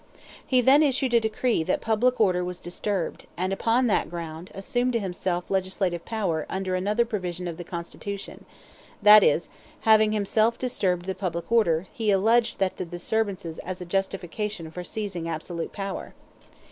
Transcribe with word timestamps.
He 0.43 0.61
then 0.61 0.81
issued 0.81 1.13
a 1.13 1.19
decree 1.19 1.61
that 1.61 1.79
public 1.79 2.19
order 2.19 2.43
was 2.43 2.59
disturbed, 2.59 3.27
and, 3.37 3.53
upon 3.53 3.85
that 3.85 4.09
ground, 4.09 4.49
assumed 4.55 4.93
to 4.93 4.99
himself 4.99 5.51
legislative 5.51 6.05
power 6.05 6.47
under 6.49 6.73
another 6.73 7.05
provision 7.05 7.47
of 7.47 7.57
the 7.57 7.63
constitution; 7.63 8.45
that 9.03 9.21
is, 9.21 9.49
having 9.81 10.11
himself 10.11 10.57
disturbed 10.57 11.05
the 11.05 11.13
public 11.13 11.51
order, 11.51 11.85
he 11.93 12.09
alleged 12.09 12.57
the 12.57 12.69
disturbance 12.83 13.45
as 13.45 13.79
a 13.79 13.85
justification 13.85 14.71
for 14.71 14.83
seizing 14.83 15.29
absolute 15.29 15.71
power. 15.71 16.15